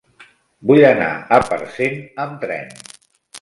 [0.71, 2.75] Vull anar a Parcent amb tren.